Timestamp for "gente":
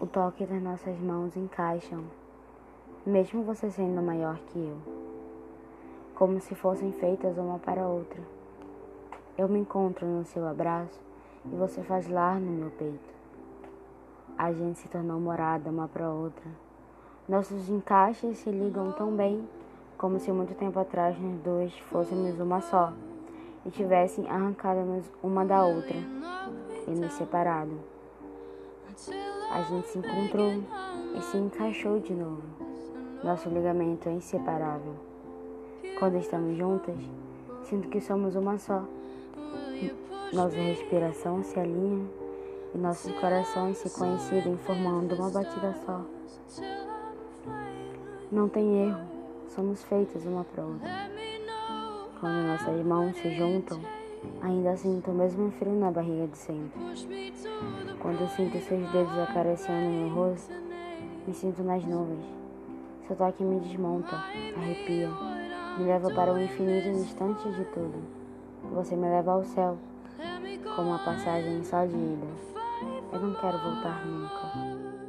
14.52-14.80, 29.62-29.88